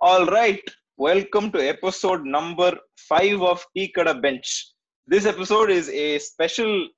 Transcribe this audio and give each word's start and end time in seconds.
All 0.00 0.26
right, 0.26 0.62
welcome 0.96 1.52
to 1.52 1.58
episode 1.58 2.24
number 2.24 2.76
five 3.08 3.40
of 3.40 3.64
Tikada 3.76 4.20
Bench. 4.20 4.72
This 5.06 5.26
episode 5.26 5.70
is 5.70 5.88
a 5.88 6.18
special 6.18 6.88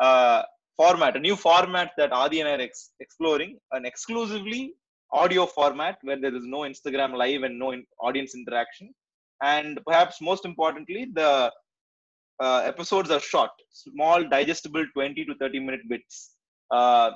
uh, 0.00 0.42
format, 0.76 1.16
a 1.16 1.20
new 1.20 1.34
format 1.36 1.90
that 1.98 2.12
Adi 2.12 2.40
and 2.40 2.48
I 2.48 2.54
are 2.54 2.60
ex- 2.60 2.92
exploring, 3.00 3.58
an 3.72 3.84
exclusively 3.86 4.74
audio 5.12 5.46
format 5.46 5.98
where 6.02 6.20
there 6.20 6.34
is 6.34 6.44
no 6.44 6.60
Instagram 6.60 7.16
live 7.16 7.42
and 7.42 7.58
no 7.58 7.72
in- 7.72 7.86
audience 8.00 8.34
interaction. 8.34 8.92
And 9.42 9.80
perhaps 9.84 10.20
most 10.20 10.44
importantly, 10.44 11.08
the 11.12 11.50
uh, 12.40 12.62
episodes 12.64 13.10
are 13.10 13.20
short, 13.20 13.50
small, 13.70 14.28
digestible 14.28 14.84
20 14.94 15.24
to 15.24 15.34
30 15.40 15.60
minute 15.60 15.80
bits. 15.88 16.36
Uh, 16.70 17.10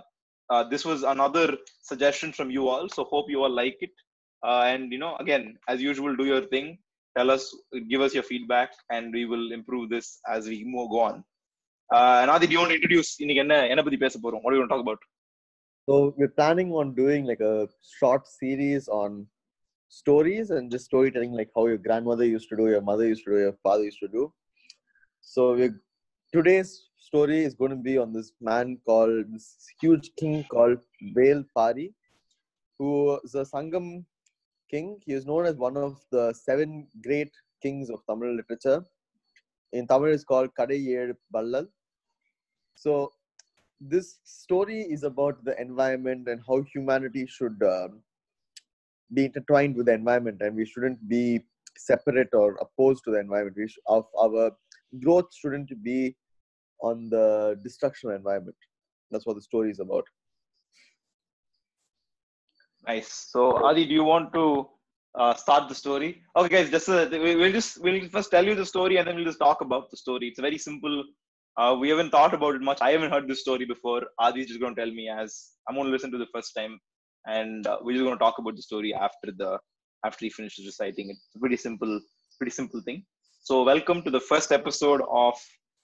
uh, 0.50 0.64
this 0.72 0.84
was 0.84 1.04
another 1.04 1.58
suggestion 1.82 2.32
from 2.34 2.52
you 2.52 2.68
all, 2.68 2.90
so 2.90 3.04
hope 3.06 3.30
you 3.30 3.42
all 3.44 3.50
like 3.50 3.78
it. 3.80 3.92
Uh, 4.44 4.64
and 4.66 4.92
you 4.92 4.98
know, 4.98 5.16
again, 5.18 5.58
as 5.68 5.82
usual, 5.82 6.16
do 6.16 6.26
your 6.26 6.46
thing. 6.48 6.78
Tell 7.18 7.30
us, 7.30 7.44
give 7.90 8.02
us 8.02 8.14
your 8.14 8.24
feedback, 8.24 8.72
and 8.90 9.14
we 9.14 9.26
will 9.26 9.52
improve 9.52 9.90
this 9.90 10.20
as 10.30 10.48
we 10.48 10.64
move 10.66 10.92
on. 10.92 11.24
Uh, 11.94 12.20
and 12.22 12.32
Adi, 12.32 12.48
do 12.48 12.54
you 12.54 12.60
want 12.60 12.72
to 12.72 12.78
introduce 12.80 13.10
இன்னைக்கு 13.24 13.42
என்ன 13.46 13.56
என்ன 13.72 13.82
பத்தி 13.86 13.98
பேச 14.04 14.20
போறோம்? 14.24 14.42
What 14.44 14.52
do 14.52 14.58
you 14.58 14.62
want 14.64 14.72
to 14.72 14.76
talk 14.76 14.86
about? 14.88 15.02
So 15.88 15.94
we're 16.18 16.36
planning 16.40 16.70
on 16.80 16.88
doing 17.04 17.24
like 17.32 17.44
a 17.54 17.56
short 18.00 18.24
series 18.40 18.84
on 19.02 19.28
stories 20.02 20.50
and 20.56 20.72
just 20.74 20.86
storytelling, 20.92 21.34
like 21.40 21.52
how 21.56 21.66
your 21.72 21.82
grandmother 21.88 22.28
used 22.36 22.50
to 22.52 22.58
do, 22.62 22.68
your 22.76 22.86
mother 22.92 23.06
used 23.14 23.26
to 23.26 23.32
do, 23.34 23.40
your 23.48 23.58
father 23.66 23.84
used 23.84 24.02
to 24.06 24.12
do. 24.18 24.24
So 25.34 25.42
we 25.60 25.68
today's 26.36 26.72
story 27.07 27.39
is 27.45 27.55
going 27.55 27.71
to 27.71 27.83
be 27.89 27.97
on 27.99 28.13
this 28.13 28.33
man 28.41 28.79
called 28.85 29.25
this 29.33 29.49
huge 29.81 30.11
king 30.19 30.45
called 30.45 30.79
Vel 31.15 31.45
Pari, 31.57 31.93
who 32.79 33.19
is 33.25 33.35
a 33.35 33.45
Sangam 33.45 34.05
king. 34.71 34.99
He 35.07 35.13
is 35.13 35.27
known 35.27 35.47
as 35.47 35.57
one 35.57 35.77
of 35.77 36.01
the 36.11 36.33
seven 36.33 36.89
great 37.03 37.31
kings 37.63 37.91
of 37.91 38.01
Tamil 38.09 38.35
literature. 38.35 38.83
In 39.73 39.87
Tamil, 39.87 40.13
it's 40.13 40.25
called 40.25 40.51
Kadayed 40.59 41.15
Ballal. 41.35 41.69
So 42.75 43.13
this 43.81 44.21
story 44.25 44.81
is 44.97 45.03
about 45.03 45.45
the 45.45 45.59
environment 45.61 46.29
and 46.29 46.43
how 46.49 46.63
humanity 46.75 47.27
should 47.27 47.63
um, 47.63 48.01
be 49.15 49.27
intertwined 49.27 49.77
with 49.77 49.87
the 49.87 49.95
environment 49.95 50.41
and 50.41 50.57
we 50.57 50.65
shouldn't 50.65 51.09
be 51.09 51.41
separate 51.77 52.31
or 52.33 52.57
opposed 52.61 53.05
to 53.05 53.11
the 53.11 53.21
environment 53.21 53.57
we 53.57 53.69
sh- 53.69 53.79
of 53.87 54.07
our 54.19 54.51
growth 55.03 55.29
shouldn't 55.41 55.71
be 55.83 56.17
on 56.83 57.09
the 57.11 57.59
destruction 57.63 58.11
of 58.11 58.17
environment 58.17 58.57
that's 59.11 59.27
what 59.27 59.37
the 59.37 59.43
story 59.51 59.71
is 59.71 59.81
about 59.81 60.05
Nice. 62.87 63.29
So 63.31 63.65
Adi, 63.65 63.85
do 63.87 63.95
you 63.95 64.05
want 64.05 64.33
to 64.35 64.69
uh, 65.19 65.35
start 65.35 65.69
the 65.69 65.75
story? 65.75 66.23
Okay, 66.37 66.49
guys, 66.57 66.71
just 66.71 66.89
uh, 66.89 67.09
we- 67.11 67.37
we'll 67.37 67.53
just 67.53 67.83
we'll 67.83 68.09
first 68.09 68.31
tell 68.31 68.45
you 68.45 68.55
the 68.55 68.67
story 68.67 68.97
and 68.99 69.07
then 69.09 69.17
we'll 69.17 69.25
just 69.31 69.39
talk 69.39 69.61
about 69.61 69.91
the 69.91 69.97
story. 69.97 70.29
It's 70.29 70.41
very 70.41 70.59
simple. 70.59 71.05
Uh, 71.57 71.77
we 71.81 71.89
haven't 71.89 72.11
thought 72.11 72.35
about 72.35 72.55
it 72.55 72.61
much. 72.61 72.79
I 72.83 72.91
haven't 72.91 73.11
heard 73.11 73.27
this 73.29 73.41
story 73.41 73.65
before. 73.65 74.03
Adi's 74.21 74.47
just 74.49 74.61
going 74.61 74.75
to 74.75 74.81
tell 74.81 74.93
me 74.93 75.09
as 75.09 75.53
I'm 75.69 75.75
going 75.75 75.87
to 75.87 75.93
listen 75.93 76.13
to 76.13 76.19
the 76.19 76.31
first 76.35 76.53
time, 76.57 76.79
and 77.27 77.67
uh, 77.67 77.79
we're 77.83 77.95
just 77.95 78.05
going 78.05 78.17
to 78.19 78.25
talk 78.25 78.39
about 78.39 78.57
the 78.57 78.63
story 78.71 78.93
after 78.95 79.33
the 79.43 79.59
after 80.05 80.25
he 80.27 80.31
finishes 80.31 80.67
reciting 80.67 81.11
it. 81.11 81.17
It's 81.27 81.37
a 81.37 81.41
pretty 81.41 81.57
simple, 81.57 82.01
pretty 82.39 82.53
simple 82.61 82.83
thing. 82.83 83.05
So 83.41 83.63
welcome 83.65 84.03
to 84.03 84.11
the 84.11 84.21
first 84.21 84.53
episode 84.53 85.01
of 85.11 85.35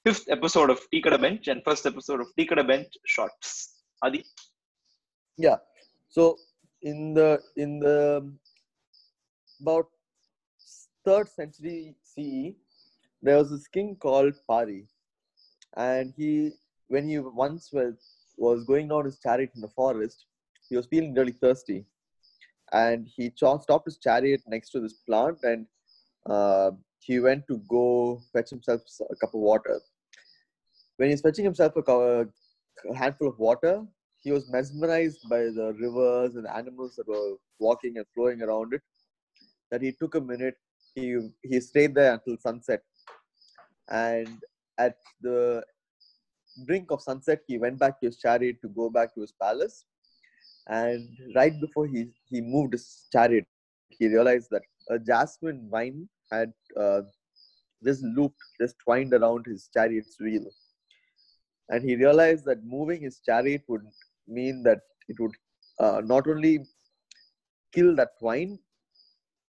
fifth 0.05 0.25
episode 0.28 0.70
of 0.70 0.81
Tikada 0.92 1.20
Bench 1.20 1.48
and 1.48 1.62
first 1.64 1.86
episode 1.86 2.20
of 2.20 2.27
Tikada 2.39 2.67
Bench 2.67 2.92
Shorts. 3.06 3.72
Adi. 4.05 4.25
yeah 5.39 5.56
so 6.08 6.36
in 6.83 7.14
the 7.14 7.41
in 7.56 7.78
the 7.78 7.98
about 9.61 9.86
third 11.06 11.28
century 11.28 11.95
ce 12.11 12.56
there 13.25 13.39
was 13.41 13.50
this 13.53 13.69
king 13.77 13.91
called 14.05 14.34
pari 14.48 14.80
and 15.77 16.13
he 16.17 16.51
when 16.89 17.08
he 17.08 17.19
once 17.45 17.70
was 17.73 17.95
was 18.46 18.64
going 18.64 18.89
down 18.89 19.05
his 19.11 19.19
chariot 19.27 19.52
in 19.55 19.63
the 19.67 19.73
forest 19.80 20.27
he 20.69 20.77
was 20.79 20.86
feeling 20.92 21.14
really 21.14 21.36
thirsty 21.45 21.80
and 22.73 23.07
he 23.17 23.33
stopped 23.36 23.86
his 23.90 23.98
chariot 24.07 24.42
next 24.55 24.70
to 24.70 24.80
this 24.80 24.96
plant 25.08 25.39
and 25.51 25.67
uh, 26.34 26.70
he 27.05 27.18
went 27.18 27.46
to 27.48 27.58
go 27.68 28.20
fetch 28.33 28.51
himself 28.51 28.83
a 29.11 29.17
cup 29.17 29.35
of 29.35 29.40
water. 29.40 29.80
When 30.96 31.11
he's 31.11 31.20
fetching 31.20 31.45
himself 31.45 31.74
a, 31.77 32.27
a 32.90 32.95
handful 32.95 33.29
of 33.29 33.39
water 33.39 33.85
he 34.23 34.30
was 34.30 34.48
mesmerized 34.51 35.29
by 35.29 35.42
the 35.58 35.74
rivers 35.80 36.36
and 36.36 36.46
animals 36.46 36.95
that 36.96 37.08
were 37.08 37.35
walking 37.58 37.96
and 37.96 38.07
flowing 38.14 38.40
around 38.42 38.73
it 38.73 38.83
that 39.70 39.83
he 39.83 39.92
took 39.92 40.14
a 40.14 40.20
minute 40.20 40.57
he 40.95 41.05
he 41.42 41.61
stayed 41.61 41.95
there 41.95 42.13
until 42.14 42.36
sunset. 42.36 42.83
And 43.89 44.42
at 44.79 44.96
the 45.20 45.64
brink 46.67 46.90
of 46.90 47.02
sunset 47.02 47.40
he 47.46 47.58
went 47.58 47.79
back 47.79 48.01
to 48.01 48.07
his 48.07 48.19
chariot 48.19 48.61
to 48.63 48.69
go 48.69 48.90
back 48.90 49.14
to 49.14 49.23
his 49.23 49.33
palace. 49.33 49.84
And 50.69 51.08
right 51.34 51.55
before 51.61 51.86
he 51.86 52.11
he 52.30 52.40
moved 52.40 52.74
his 52.74 53.07
chariot 53.11 53.46
he 53.89 54.08
realized 54.08 54.48
that 54.51 54.63
a 54.90 54.98
jasmine 54.98 55.69
vine 55.70 56.08
had 56.33 56.53
uh, 56.85 57.03
just 57.85 58.03
looped 58.17 58.45
just 58.61 58.77
twined 58.85 59.15
around 59.19 59.47
his 59.53 59.69
chariot's 59.75 60.17
wheel 60.20 60.47
and 61.69 61.83
he 61.89 61.97
realized 61.97 62.45
that 62.45 62.65
moving 62.65 63.03
his 63.03 63.20
chariot 63.29 63.63
would 63.69 63.87
mean 64.29 64.63
that 64.63 64.81
it 65.09 65.17
would 65.19 65.33
uh, 65.79 66.01
not 66.05 66.29
only 66.29 66.55
kill 67.75 67.95
that 67.97 68.11
vine, 68.23 68.59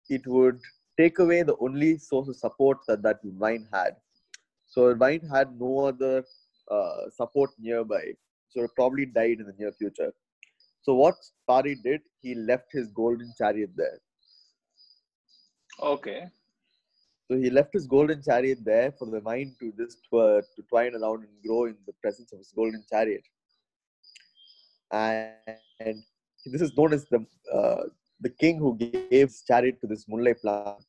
it 0.08 0.26
would 0.26 0.60
take 0.98 1.18
away 1.18 1.42
the 1.42 1.56
only 1.60 1.98
source 1.98 2.28
of 2.28 2.36
support 2.36 2.78
that 2.86 3.02
that 3.02 3.18
vine 3.24 3.66
had. 3.72 3.96
So 4.66 4.88
the 4.88 4.94
vine 4.94 5.28
had 5.34 5.58
no 5.58 5.86
other 5.86 6.24
uh, 6.70 7.10
support 7.10 7.50
nearby, 7.58 8.04
so 8.50 8.62
it 8.62 8.70
probably 8.76 9.06
died 9.06 9.38
in 9.40 9.46
the 9.46 9.54
near 9.58 9.72
future. 9.72 10.12
So 10.82 10.94
what 10.94 11.14
Pari 11.48 11.76
did, 11.82 12.00
he 12.22 12.34
left 12.34 12.72
his 12.72 12.88
golden 12.88 13.32
chariot 13.38 13.70
there. 13.76 13.98
Okay. 15.80 16.24
So 17.32 17.38
he 17.38 17.48
left 17.48 17.72
his 17.72 17.86
golden 17.86 18.22
chariot 18.22 18.58
there 18.62 18.92
for 18.92 19.06
the 19.06 19.18
vine 19.18 19.54
to 19.58 19.72
just 19.72 20.00
uh, 20.12 20.40
to 20.54 20.62
twine 20.68 20.94
around 20.94 21.20
and 21.26 21.34
grow 21.42 21.64
in 21.64 21.76
the 21.86 21.94
presence 22.02 22.30
of 22.30 22.38
his 22.38 22.52
golden 22.54 22.84
chariot. 22.90 23.22
And, 24.92 25.56
and 25.80 26.02
this 26.44 26.60
is 26.60 26.76
known 26.76 26.92
as 26.92 27.06
the 27.06 27.24
uh, 27.50 27.84
the 28.20 28.28
king 28.28 28.58
who 28.58 28.76
gave 28.76 29.08
his 29.10 29.42
chariot 29.48 29.80
to 29.80 29.86
this 29.86 30.04
Mullai 30.04 30.34
plant. 30.42 30.84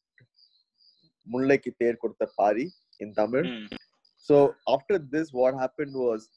Mullai 1.33 1.63
ki 1.63 1.71
ter 1.79 1.93
kodutha 2.03 2.27
pari 2.37 2.67
in 2.99 3.13
Tamil. 3.13 3.45
Hmm. 3.45 3.77
So 4.17 4.53
after 4.67 4.97
this, 4.97 5.31
what 5.31 5.53
happened 5.53 5.95
was 5.95 6.27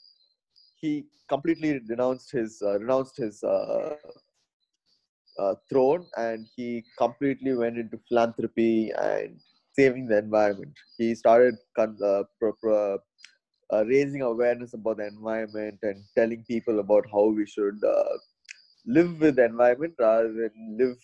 he 0.80 1.06
completely 1.28 1.80
renounced 1.88 2.30
his 2.30 2.62
uh, 2.62 2.78
renounced 2.78 3.16
his 3.16 3.42
uh, 3.42 3.96
uh, 5.40 5.54
throne 5.68 6.06
and 6.16 6.46
he 6.54 6.84
completely 6.96 7.54
went 7.54 7.76
into 7.76 7.98
philanthropy 8.08 8.92
and 8.92 9.40
saving 9.78 10.06
the 10.08 10.18
environment. 10.18 10.74
He 10.98 11.14
started 11.14 11.54
con- 11.76 11.98
uh, 12.02 12.24
uh, 13.72 13.84
raising 13.86 14.22
awareness 14.22 14.74
about 14.74 14.98
the 14.98 15.06
environment 15.06 15.78
and 15.82 16.02
telling 16.16 16.44
people 16.48 16.80
about 16.80 17.04
how 17.12 17.26
we 17.26 17.46
should 17.46 17.82
uh, 17.84 18.16
live 18.86 19.20
with 19.20 19.36
the 19.36 19.44
environment 19.44 19.94
rather 19.98 20.32
than 20.32 20.76
live 20.78 20.96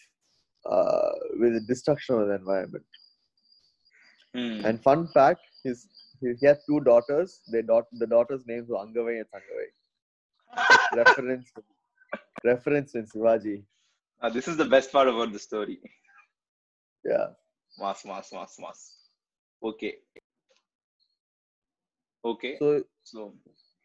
uh, 0.71 1.13
with 1.41 1.55
the 1.55 1.61
destruction 1.69 2.17
of 2.21 2.29
the 2.29 2.35
environment. 2.35 2.85
Hmm. 4.35 4.65
And 4.65 4.83
fun 4.83 5.09
fact, 5.09 5.41
his 5.65 5.89
he 6.21 6.47
has 6.47 6.59
two 6.69 6.81
daughters. 6.81 7.41
Their 7.49 7.63
daugh- 7.65 7.87
the 7.93 8.07
daughters' 8.07 8.45
names 8.47 8.69
were 8.69 8.77
Angavai 8.79 9.21
and 9.21 9.29
Sangavai. 9.35 9.69
reference 10.97 11.53
reference 12.45 12.95
in 12.95 13.07
Shivaji. 13.07 13.65
Uh, 14.21 14.31
this 14.31 14.49
is 14.49 14.57
the 14.57 14.65
best 14.65 14.93
part 14.93 15.09
about 15.09 15.33
the 15.33 15.39
story. 15.39 15.81
Yeah. 17.05 17.29
Mass, 17.79 18.05
mass, 18.05 18.33
mass, 18.33 18.59
mass. 18.59 18.97
Okay. 19.63 19.99
Okay. 22.25 22.61
So 22.61 22.83
So, 23.05 23.35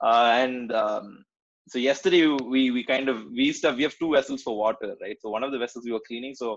uh, 0.03 0.31
and 0.35 0.71
um, 0.71 1.25
so 1.72 1.78
yesterday 1.78 2.22
we 2.26 2.70
we 2.76 2.82
kind 2.92 3.08
of 3.12 3.18
we 3.36 3.44
used 3.50 3.62
to 3.62 3.68
have, 3.68 3.76
we 3.76 3.86
have 3.88 3.96
two 4.00 4.12
vessels 4.16 4.42
for 4.46 4.56
water, 4.64 4.90
right? 5.04 5.18
So 5.22 5.30
one 5.36 5.44
of 5.46 5.52
the 5.52 5.58
vessels 5.64 5.84
we 5.84 5.92
were 5.92 6.06
cleaning, 6.08 6.34
so 6.34 6.48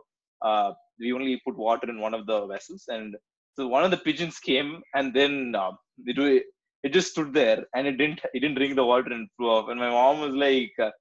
uh, 0.42 0.72
we 1.00 1.12
only 1.14 1.42
put 1.46 1.58
water 1.58 1.90
in 1.90 2.00
one 2.00 2.14
of 2.14 2.26
the 2.32 2.40
vessels, 2.54 2.86
and 2.96 3.16
so 3.56 3.68
one 3.68 3.84
of 3.84 3.92
the 3.92 3.98
pigeons 3.98 4.40
came 4.40 4.70
and 4.98 5.14
then 5.14 5.34
uh, 5.64 5.72
it 6.06 6.46
it 6.84 6.94
just 6.98 7.12
stood 7.14 7.32
there 7.34 7.60
and 7.76 7.86
it 7.88 7.98
didn't 8.02 8.22
it 8.36 8.40
didn't 8.40 8.60
drink 8.60 8.76
the 8.76 8.90
water 8.94 9.12
and 9.18 9.30
flew 9.38 9.50
off, 9.56 9.70
and 9.70 9.80
my 9.80 9.90
mom 10.00 10.20
was 10.28 10.36
like. 10.48 10.76
Uh, 10.88 10.92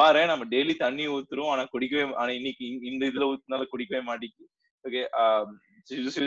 பாரு 0.00 0.20
நம்ம 0.30 0.44
daily 0.54 0.74
தண்ணி 0.82 1.04
ஊத்துறோம் 1.14 1.50
ஆனா 1.52 1.62
குடிக்கவே 1.74 2.04
ஆனா 2.22 2.30
இன்னைக்கு 2.40 2.66
இந்த 2.90 3.02
இதுல 3.10 3.26
ஊத்துனால 3.32 3.64
குடிக்கவே 3.72 4.02
மாட்டேங்குது 4.10 4.48
okay 4.86 5.02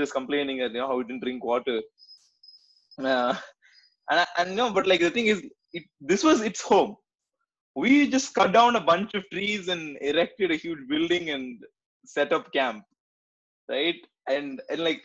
just 0.04 0.14
complaining 0.20 0.58
that 0.62 0.72
you 0.74 0.80
know 0.82 0.88
how 0.90 0.98
we 1.00 1.04
didn't 1.08 1.24
drink 1.26 1.42
water 1.52 1.76
uh, 3.12 3.34
and 4.12 4.20
and 4.42 4.50
no 4.60 4.66
but 4.78 4.86
like 4.92 5.04
the 5.06 5.12
thing 5.18 5.28
is 5.34 5.40
it, 5.78 5.84
this 6.12 6.22
was 6.28 6.38
its 6.50 6.62
home 6.70 6.92
we 7.83 8.09
just 8.09 8.35
cut 8.35 8.53
down 8.53 8.77
a 8.77 8.87
bunch 8.91 9.13
of 9.15 9.25
trees 9.33 9.69
and 9.69 9.99
erected 10.01 10.51
a 10.51 10.57
huge 10.65 10.83
building 10.89 11.31
and 11.31 11.63
set 12.05 12.33
up 12.33 12.53
camp 12.53 12.83
right? 13.69 14.01
And 14.29 14.61
and 14.71 14.81
like 14.81 15.03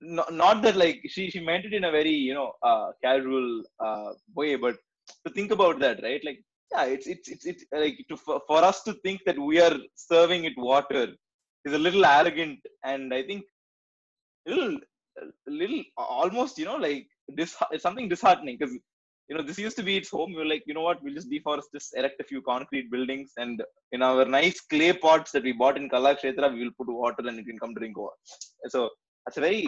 not, 0.00 0.32
not 0.32 0.62
that 0.62 0.76
like 0.76 1.00
she 1.08 1.30
she 1.30 1.40
meant 1.40 1.64
it 1.64 1.74
in 1.74 1.84
a 1.84 1.90
very 1.90 2.16
you 2.28 2.34
know 2.34 2.52
uh, 2.62 2.88
casual 3.04 3.62
uh, 3.80 4.10
way 4.34 4.56
but 4.56 4.76
to 5.24 5.32
think 5.32 5.50
about 5.50 5.78
that 5.80 6.02
right? 6.02 6.22
Like 6.24 6.40
yeah 6.72 6.84
it's 6.84 7.06
it's 7.06 7.28
it's, 7.28 7.46
it's 7.46 7.64
like 7.72 7.98
to, 8.08 8.16
for, 8.16 8.64
us 8.70 8.82
to 8.82 8.92
think 9.04 9.20
that 9.26 9.38
we 9.38 9.60
are 9.60 9.76
serving 9.94 10.44
it 10.44 10.54
water 10.56 11.06
is 11.64 11.72
a 11.72 11.78
little 11.78 12.04
arrogant 12.04 12.58
and 12.84 13.14
i 13.14 13.22
think 13.22 13.44
little 14.46 14.76
little 15.46 15.82
almost 15.96 16.58
you 16.58 16.64
know 16.64 16.76
like 16.76 17.06
this 17.38 17.56
something 17.78 18.08
disheartening 18.08 18.56
because 18.58 18.76
you 19.28 19.36
know 19.36 19.42
this 19.48 19.58
used 19.58 19.76
to 19.80 19.82
be 19.88 19.96
its 20.00 20.10
home. 20.16 20.32
We 20.34 20.42
are 20.42 20.50
like 20.54 20.64
you 20.66 20.74
know 20.74 20.86
what? 20.88 21.02
We'll 21.02 21.18
just 21.20 21.30
deforest 21.30 21.70
this 21.72 21.88
erect 22.00 22.20
a 22.20 22.24
few 22.24 22.42
concrete 22.42 22.90
buildings 22.90 23.32
and 23.36 23.62
in 23.92 24.02
our 24.02 24.24
nice 24.24 24.60
clay 24.72 24.92
pots 24.92 25.32
that 25.32 25.44
we 25.48 25.52
bought 25.52 25.76
in 25.80 25.88
kalakshetra 25.94 26.52
we 26.54 26.62
will 26.64 26.76
put 26.78 26.88
water 27.02 27.24
and 27.28 27.38
you 27.38 27.44
can 27.50 27.58
come 27.64 27.74
drink 27.80 27.98
over. 27.98 28.14
So 28.74 28.90
that's 29.24 29.38
a 29.38 29.40
very 29.48 29.62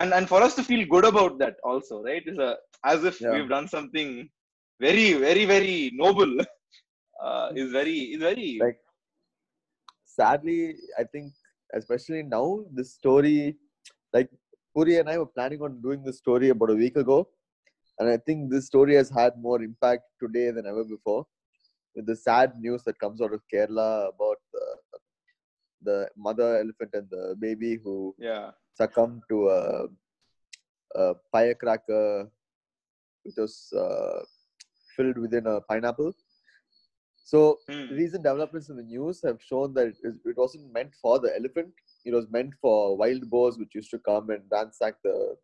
and 0.00 0.12
and 0.18 0.28
for 0.32 0.40
us 0.46 0.54
to 0.58 0.62
feel 0.70 0.84
good 0.94 1.04
about 1.12 1.38
that 1.42 1.56
also 1.64 2.02
right? 2.08 2.22
Is 2.32 2.38
a 2.38 2.56
as 2.92 3.04
if 3.10 3.20
Yeah. 3.20 3.32
we've 3.32 3.50
done 3.56 3.68
something 3.76 4.10
very 4.86 5.08
very 5.28 5.44
very 5.54 5.78
noble. 6.04 6.34
Uh, 7.28 7.48
is 7.60 7.70
very 7.72 7.96
is 8.14 8.20
very 8.20 8.48
Like, 8.64 8.78
sadly, 10.04 10.76
I 10.98 11.04
think, 11.04 11.32
especially 11.74 12.22
now, 12.22 12.60
this 12.72 12.94
story, 12.94 13.56
like 14.12 14.30
Puri 14.74 14.98
and 14.98 15.08
I 15.08 15.18
were 15.18 15.26
planning 15.26 15.62
on 15.62 15.82
doing 15.82 16.04
this 16.04 16.18
story 16.18 16.50
about 16.50 16.70
a 16.70 16.74
week 16.74 16.96
ago. 16.96 17.28
And 17.98 18.08
I 18.08 18.16
think 18.16 18.50
this 18.50 18.66
story 18.66 18.94
has 18.94 19.10
had 19.10 19.32
more 19.40 19.62
impact 19.62 20.04
today 20.20 20.50
than 20.50 20.66
ever 20.66 20.84
before. 20.84 21.26
With 21.96 22.06
the 22.06 22.16
sad 22.16 22.52
news 22.58 22.82
that 22.84 22.98
comes 22.98 23.20
out 23.20 23.32
of 23.32 23.40
Kerala 23.52 24.08
about 24.14 24.36
the, 24.52 24.66
the 25.82 26.08
mother 26.16 26.58
elephant 26.58 26.90
and 26.92 27.08
the 27.10 27.36
baby 27.38 27.78
who 27.82 28.14
yeah 28.18 28.50
succumbed 28.74 29.22
to 29.28 29.48
a, 29.48 29.86
a 30.94 31.14
firecracker 31.32 32.30
which 33.24 33.34
was 33.36 33.72
uh, 33.76 34.20
filled 34.96 35.18
within 35.18 35.46
a 35.46 35.60
pineapple. 35.62 36.14
So 37.24 37.58
Hmm. 37.68 37.86
recent 37.90 38.22
developments 38.22 38.68
in 38.70 38.76
the 38.76 38.82
news 38.82 39.20
have 39.22 39.42
shown 39.42 39.74
that 39.74 39.88
it, 39.88 40.14
it 40.24 40.36
wasn't 40.36 40.72
meant 40.72 40.94
for 41.02 41.18
the 41.18 41.34
elephant. 41.36 41.72
It 42.04 42.14
was 42.14 42.30
meant 42.30 42.54
for 42.60 42.96
wild 42.96 43.28
boars, 43.28 43.58
which 43.58 43.74
used 43.74 43.90
to 43.90 43.98
come 43.98 44.30
and 44.30 44.42
ransack 44.50 44.94
the 45.02 45.36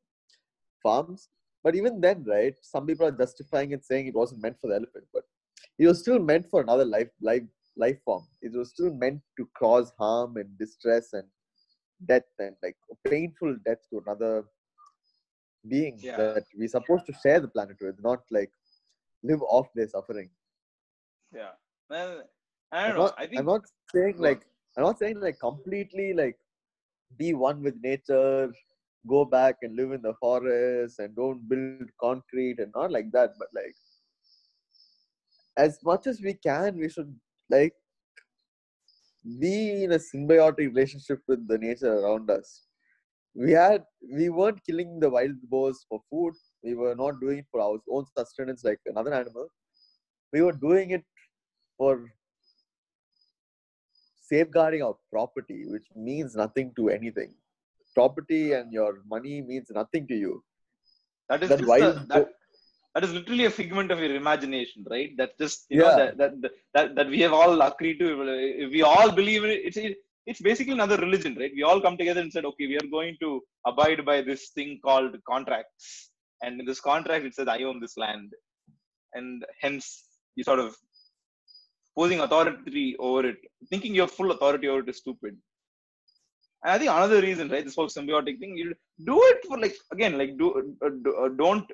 farms. 0.83 1.29
But 1.65 1.75
even 1.75 2.01
then, 2.01 2.25
right, 2.29 2.55
some 2.63 2.87
people 2.87 3.07
are 3.07 3.11
justifying 3.13 3.73
it, 3.73 3.85
saying 3.85 4.07
it 4.07 4.15
wasn't 4.15 4.43
meant 4.43 4.61
for 4.61 4.69
the 4.69 4.77
elephant, 4.77 5.07
but 5.13 5.25
it 5.79 5.87
was 5.87 6.01
still 6.01 6.19
meant 6.19 6.47
for 6.51 6.61
another 6.61 6.85
life, 6.85 7.09
life, 7.23 7.43
life 7.77 7.99
form. 8.05 8.25
It 8.43 8.53
was 8.53 8.71
still 8.71 8.93
meant 8.95 9.23
to 9.39 9.49
cause 9.59 9.93
harm 9.99 10.37
and 10.37 10.57
distress 10.59 11.15
and 11.15 11.25
death 12.07 12.23
and 12.39 12.55
like 12.63 12.77
painful 13.09 13.57
death 13.65 13.79
to 13.91 14.03
another 14.07 14.45
being 15.69 15.99
Yeah. 16.03 16.17
that 16.19 16.45
we're 16.57 16.69
supposed 16.69 17.07
to 17.07 17.15
share 17.15 17.41
the 17.41 17.49
planet 17.49 17.79
with, 17.81 17.97
not 18.03 18.21
like 18.31 18.53
live 19.23 19.43
off 19.43 19.69
their 19.75 19.89
suffering. 19.89 20.29
yeah 21.33 21.53
well 21.91 22.11
i 22.73 22.83
don't 22.83 22.91
I'm 22.91 22.97
know 22.97 23.03
not, 23.05 23.15
i 23.19 23.27
think 23.27 23.41
I'm 23.41 23.47
not 23.47 23.63
saying 23.95 24.17
like 24.19 24.43
I'm 24.77 24.85
not 24.85 24.99
saying 24.99 25.21
like 25.21 25.39
completely 25.41 26.13
like 26.13 26.37
be 27.19 27.33
one 27.33 27.63
with 27.63 27.77
nature, 27.83 28.53
go 29.07 29.25
back 29.25 29.57
and 29.63 29.77
live 29.77 29.93
in 29.93 30.03
the 30.03 30.15
forest 30.15 30.99
and 30.99 31.15
don't 31.17 31.49
build 31.49 31.89
concrete 32.01 32.59
and 32.59 32.73
not 32.75 32.91
like 32.91 33.11
that, 33.13 33.35
but 33.39 33.49
like 33.55 33.75
as 35.57 35.79
much 35.85 36.07
as 36.07 36.21
we 36.21 36.35
can, 36.35 36.77
we 36.79 36.89
should 36.89 37.15
like 37.51 37.75
be 39.41 39.85
in 39.85 39.93
a 39.93 39.99
symbiotic 39.99 40.69
relationship 40.75 41.21
with 41.29 41.47
the 41.49 41.59
nature 41.59 41.99
around 42.01 42.31
us. 42.31 42.63
We 43.35 43.53
had 43.53 43.85
we 44.13 44.29
weren't 44.29 44.65
killing 44.65 45.01
the 45.01 45.11
wild 45.11 45.41
boars 45.51 45.85
for 45.89 46.01
food. 46.11 46.35
We 46.63 46.75
were 46.75 46.95
not 46.95 47.21
doing 47.21 47.39
it 47.39 47.47
for 47.51 47.61
our 47.61 47.79
own 47.91 48.05
sustenance 48.17 48.65
like 48.65 48.81
another 48.87 49.13
animal. 49.13 49.49
We 50.33 50.43
were 50.43 50.53
doing 50.53 50.91
it 50.91 51.05
for 51.77 52.05
safeguarding 54.29 54.83
our 54.83 54.97
property, 55.11 55.65
which 55.67 55.87
means 55.95 56.35
nothing 56.35 56.73
to 56.77 56.89
anything. 56.89 57.35
Property 57.95 58.53
and 58.53 58.73
your 58.73 58.93
money 59.15 59.43
means 59.43 59.69
nothing 59.71 60.07
to 60.09 60.17
you. 60.25 60.43
That 61.29 61.43
is, 61.43 61.49
that, 61.51 61.59
just 61.61 61.69
wild, 61.69 61.97
a, 61.97 62.07
that, 62.13 62.29
that 62.95 63.05
is 63.05 63.13
literally 63.13 63.47
a 63.47 63.51
figment 63.51 63.91
of 63.91 63.99
your 64.05 64.15
imagination 64.15 64.85
right? 64.95 65.11
That's 65.19 65.37
just 65.43 65.67
you 65.71 65.83
Yeah. 65.83 65.97
that, 66.01 66.19
that 66.21 66.33
that- 66.43 66.59
that 66.75 66.89
that 66.97 67.09
we 67.15 67.21
have 67.25 67.35
all 67.41 67.61
agreed 67.69 67.99
to 68.03 68.09
we 68.77 68.83
all 68.83 69.11
believe 69.21 69.43
in 69.47 69.51
it 69.55 69.63
it's 69.69 69.79
it's 70.31 70.41
basically 70.49 70.75
another 70.79 70.99
religion 71.07 71.35
right? 71.41 71.55
We 71.59 71.65
all 71.69 71.81
come 71.87 71.97
together 72.03 72.21
and 72.25 72.33
said 72.35 72.45
okay 72.51 72.67
we 72.73 72.77
are 72.83 72.91
going 72.99 73.17
to 73.25 73.31
abide 73.71 74.03
by 74.11 74.19
this 74.31 74.43
thing 74.57 74.73
called 74.87 75.15
contracts. 75.33 76.11
And 76.43 76.61
in 76.61 76.67
this 76.71 76.81
contract 76.91 77.25
it 77.29 77.35
says 77.37 77.49
i 77.57 77.63
own 77.69 77.79
this 77.85 77.97
land. 78.05 78.31
And 79.19 79.45
hence 79.65 79.85
you 80.37 80.45
sort 80.51 80.63
of 80.67 80.71
posing 81.99 82.21
authority 82.27 82.87
over 83.09 83.23
it 83.31 83.37
thinking 83.71 83.95
you 83.95 84.03
have 84.05 84.15
full 84.21 84.31
authority 84.37 84.69
over 84.71 84.81
it 84.85 84.89
is 84.93 84.99
stupid 85.05 85.35
and 86.65 86.73
I 86.73 86.79
think 86.79 86.91
another 86.91 87.21
reason, 87.23 87.49
right, 87.51 87.65
this 87.65 87.77
whole 87.77 87.89
symbiotic 87.89 88.39
thing, 88.41 88.57
you 88.57 88.75
do 89.07 89.19
it 89.33 89.45
for 89.47 89.59
like 89.59 89.77
again, 89.93 90.19
like 90.19 90.39
do, 90.39 90.77
uh, 90.85 90.91
do 91.05 91.15
uh, 91.17 91.29
don't 91.29 91.71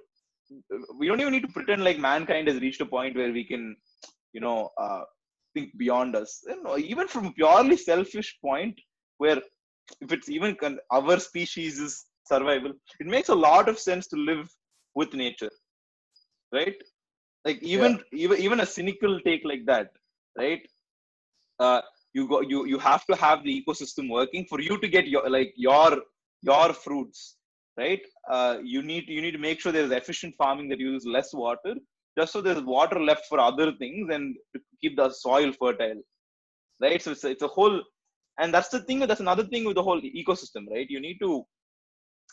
we 0.99 1.07
don't 1.09 1.21
even 1.21 1.33
need 1.33 1.43
to 1.47 1.53
pretend 1.53 1.85
like 1.85 1.99
mankind 1.99 2.49
has 2.49 2.61
reached 2.61 2.81
a 2.81 2.87
point 2.87 3.17
where 3.17 3.33
we 3.33 3.45
can, 3.45 3.77
you 4.33 4.41
know, 4.41 4.71
uh, 4.79 5.03
think 5.55 5.77
beyond 5.79 6.17
us. 6.17 6.43
You 6.47 6.63
know, 6.63 6.79
even 6.79 7.09
from 7.09 7.27
a 7.27 7.33
purely 7.33 7.77
selfish 7.77 8.39
point, 8.45 8.79
where 9.19 9.41
if 10.01 10.13
it's 10.13 10.29
even 10.29 10.57
con- 10.57 10.81
our 10.91 11.19
species 11.21 11.79
is 11.79 12.07
survival, 12.27 12.73
it 13.01 13.07
makes 13.07 13.29
a 13.29 13.35
lot 13.35 13.69
of 13.69 13.79
sense 13.79 14.07
to 14.09 14.17
live 14.17 14.49
with 14.95 15.15
nature, 15.15 15.51
right? 16.53 16.77
Like 17.45 17.63
even 17.63 18.01
even 18.13 18.39
even 18.39 18.61
a 18.61 18.67
cynical 18.67 19.21
take 19.21 19.43
like 19.45 19.65
that, 19.67 19.91
right? 20.39 20.63
Uh, 21.59 21.81
you 22.12 22.26
go 22.29 22.40
you 22.40 22.67
you 22.67 22.79
have 22.79 23.05
to 23.07 23.17
have 23.17 23.43
the 23.45 23.62
ecosystem 23.62 24.09
working 24.11 24.45
for 24.49 24.61
you 24.61 24.79
to 24.79 24.88
get 24.88 25.07
your 25.07 25.29
like 25.31 25.52
your 25.57 26.02
your 26.43 26.73
fruits 26.73 27.37
right? 27.79 28.02
Uh, 28.31 28.59
you 28.62 28.83
need 28.83 29.05
you 29.09 29.23
need 29.23 29.33
to 29.33 29.38
make 29.38 29.61
sure 29.61 29.73
there's 29.73 29.93
efficient 29.93 30.35
farming 30.37 30.69
that 30.69 30.79
uses 30.79 31.07
less 31.07 31.33
water 31.33 31.75
just 32.19 32.33
so 32.33 32.40
there's 32.40 32.62
water 32.62 33.00
left 33.00 33.26
for 33.29 33.38
other 33.38 33.73
things 33.73 34.09
and 34.12 34.35
to 34.55 34.61
keep 34.81 34.97
the 34.97 35.09
soil 35.11 35.52
fertile 35.52 36.02
right? 36.81 37.00
So 37.00 37.12
it's 37.12 37.25
a, 37.25 37.31
it's 37.31 37.43
a 37.43 37.49
whole 37.49 37.81
and 38.38 38.52
that's 38.52 38.69
the 38.69 38.81
thing 38.81 39.00
that's 39.00 39.21
another 39.21 39.45
thing 39.45 39.64
with 39.64 39.76
the 39.76 39.83
whole 39.83 40.00
ecosystem 40.00 40.69
right? 40.71 40.88
You 40.88 41.00
need 41.00 41.19
to 41.21 41.45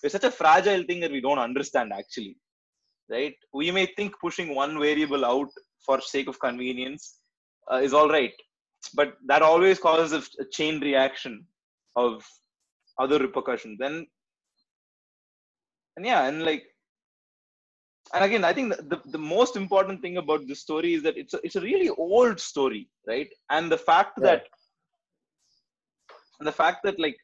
it's 0.03 0.13
such 0.13 0.23
a 0.23 0.31
fragile 0.31 0.83
thing 0.83 0.99
that 1.01 1.11
we 1.11 1.21
don't 1.21 1.39
understand 1.39 1.93
actually 1.93 2.37
right? 3.09 3.35
We 3.53 3.71
may 3.71 3.85
think 3.95 4.13
pushing 4.19 4.53
one 4.55 4.79
variable 4.79 5.23
out 5.25 5.49
for 5.85 6.01
sake 6.01 6.27
of 6.27 6.39
convenience 6.39 7.19
uh, 7.71 7.77
is 7.77 7.93
all 7.93 8.09
right 8.09 8.33
but 8.89 9.17
that 9.25 9.41
always 9.41 9.79
causes 9.79 10.13
a, 10.13 10.41
a 10.41 10.45
chain 10.45 10.79
reaction 10.79 11.45
of 11.95 12.25
other 12.99 13.19
repercussions. 13.19 13.79
And 13.81 14.07
and 15.95 16.05
yeah 16.05 16.27
and 16.27 16.43
like 16.43 16.63
and 18.13 18.23
again 18.23 18.43
i 18.43 18.53
think 18.53 18.75
the, 18.75 18.83
the, 18.83 19.01
the 19.11 19.17
most 19.17 19.55
important 19.55 20.01
thing 20.01 20.17
about 20.17 20.47
this 20.47 20.61
story 20.61 20.93
is 20.93 21.03
that 21.03 21.17
it's 21.17 21.33
a, 21.33 21.39
it's 21.43 21.55
a 21.55 21.61
really 21.61 21.89
old 21.89 22.39
story 22.39 22.87
right? 23.07 23.29
And 23.49 23.71
the 23.71 23.77
fact 23.77 24.19
Yeah. 24.19 24.25
that 24.25 24.45
and 26.39 26.47
the 26.47 26.51
fact 26.51 26.83
that 26.83 26.99
like 26.99 27.17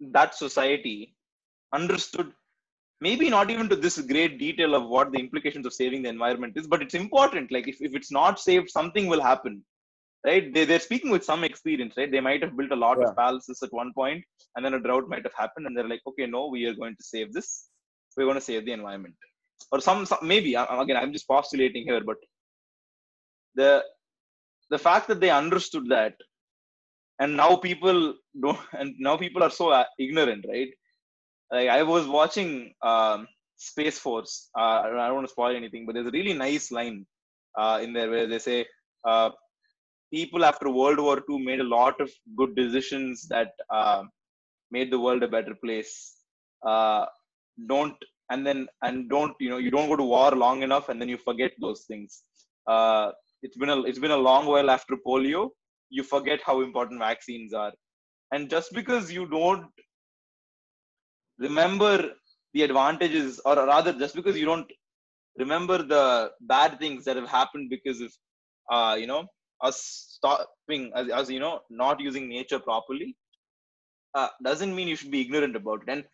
that 0.00 0.34
society 0.34 1.14
understood 1.72 2.32
maybe 3.00 3.30
not 3.30 3.50
even 3.50 3.68
to 3.68 3.76
this 3.76 3.98
great 4.00 4.38
detail 4.38 4.74
of 4.74 4.88
what 4.88 5.12
the 5.12 5.18
implications 5.18 5.66
of 5.66 5.72
saving 5.72 6.02
the 6.02 6.08
environment 6.08 6.54
is 6.56 6.66
but 6.66 6.82
it's 6.82 6.94
important. 6.94 7.52
Like 7.52 7.68
if, 7.68 7.80
if 7.80 7.94
it's 7.94 8.10
not 8.10 8.40
saved 8.40 8.70
something 8.70 9.06
will 9.06 9.22
happen 9.22 9.62
right? 10.26 10.52
They 10.54 10.64
they're 10.64 10.80
speaking 10.88 11.10
with 11.10 11.24
some 11.24 11.44
experience, 11.44 11.94
right? 11.96 12.10
They 12.10 12.20
might 12.20 12.42
have 12.42 12.56
built 12.56 12.72
a 12.72 12.76
lot 12.86 12.98
Yeah. 12.98 13.08
of 13.08 13.16
palaces 13.16 13.62
at 13.62 13.72
one 13.72 13.92
point, 13.94 14.24
and 14.56 14.64
then 14.64 14.74
a 14.74 14.80
drought 14.80 15.08
might 15.08 15.24
have 15.24 15.34
happened, 15.34 15.66
and 15.66 15.76
they're 15.76 15.88
like, 15.88 16.02
okay, 16.06 16.26
no, 16.26 16.48
we 16.48 16.66
are 16.66 16.74
going 16.74 16.96
to 16.96 17.04
save 17.04 17.32
this. 17.32 17.68
We're 18.16 18.24
going 18.24 18.34
to 18.34 18.40
save 18.40 18.64
the 18.66 18.72
environment, 18.72 19.14
or 19.72 19.80
some, 19.80 20.04
some 20.06 20.18
maybe 20.22 20.54
again, 20.54 20.96
I'm 20.96 21.12
just 21.12 21.28
postulating 21.28 21.84
here, 21.84 22.02
but 22.04 22.16
the 23.54 23.84
the 24.70 24.78
fact 24.78 25.08
that 25.08 25.20
they 25.20 25.30
understood 25.30 25.88
that, 25.90 26.14
and 27.20 27.36
now 27.36 27.56
people 27.56 28.14
don't, 28.42 28.58
and 28.72 28.94
now 28.98 29.16
people 29.16 29.42
are 29.42 29.50
so 29.50 29.70
uh, 29.70 29.84
ignorant, 29.98 30.44
right? 30.48 30.70
Like 31.52 31.68
I 31.68 31.82
was 31.82 32.06
watching 32.06 32.72
um, 32.82 33.26
Space 33.56 33.98
Force. 33.98 34.50
Uh, 34.58 34.80
I 34.84 35.06
don't 35.06 35.14
want 35.14 35.26
to 35.28 35.32
spoil 35.32 35.56
anything, 35.56 35.86
but 35.86 35.94
there's 35.94 36.06
a 36.08 36.10
really 36.18 36.34
nice 36.34 36.70
line 36.70 37.06
uh, 37.58 37.80
in 37.82 37.92
there 37.92 38.10
where 38.10 38.26
they 38.26 38.38
say 38.38 38.66
uh, 39.04 39.30
people 40.12 40.44
after 40.44 40.70
World 40.70 40.98
War 40.98 41.20
II 41.20 41.38
made 41.44 41.60
a 41.60 41.64
lot 41.78 42.00
of 42.00 42.10
good 42.36 42.54
decisions 42.56 43.26
that 43.28 43.52
uh, 43.70 44.04
made 44.70 44.90
the 44.90 45.00
world 45.00 45.22
a 45.22 45.28
better 45.28 45.54
place. 45.64 46.16
Uh, 46.66 47.06
don't 47.68 47.96
and 48.30 48.46
then 48.46 48.68
and 48.82 49.08
don't 49.10 49.34
you 49.40 49.50
know 49.50 49.58
you 49.58 49.70
don't 49.70 49.88
go 49.88 49.96
to 49.96 50.02
war 50.02 50.30
long 50.32 50.62
enough 50.62 50.88
and 50.88 51.00
then 51.00 51.08
you 51.08 51.16
forget 51.18 51.52
those 51.60 51.84
things. 51.88 52.22
Uh, 52.66 53.12
it's 53.42 53.56
been 53.56 53.70
a 53.70 53.82
it's 53.82 53.98
been 53.98 54.10
a 54.10 54.24
long 54.30 54.46
while 54.46 54.70
after 54.70 54.94
polio. 55.06 55.50
You 55.90 56.02
forget 56.02 56.40
how 56.44 56.60
important 56.62 57.00
vaccines 57.00 57.54
are, 57.54 57.72
and 58.32 58.50
just 58.50 58.72
because 58.72 59.10
you 59.10 59.26
don't 59.26 59.66
remember 61.38 62.10
the 62.54 62.62
advantages, 62.62 63.40
or 63.44 63.56
rather, 63.56 63.92
just 63.92 64.14
because 64.14 64.36
you 64.38 64.44
don't 64.46 64.70
remember 65.38 65.78
the 65.82 66.30
bad 66.42 66.78
things 66.78 67.04
that 67.04 67.16
have 67.16 67.28
happened 67.28 67.70
because 67.70 68.00
of 68.00 68.12
uh, 68.70 68.96
you 68.96 69.06
know 69.06 69.24
us 69.62 70.08
stopping 70.16 70.92
as, 70.94 71.08
as 71.08 71.30
you 71.30 71.40
know 71.40 71.60
not 71.70 72.00
using 72.00 72.28
nature 72.28 72.58
properly 72.58 73.16
uh, 74.14 74.28
doesn't 74.42 74.74
mean 74.74 74.88
you 74.88 74.96
should 74.96 75.10
be 75.10 75.20
ignorant 75.20 75.56
about 75.56 75.82
it. 75.82 75.88
And 75.88 76.04